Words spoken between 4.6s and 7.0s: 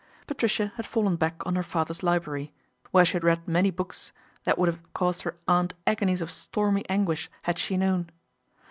have i8 PATRICIA BRENT, SPINSTER caused her aunt agonies of stormy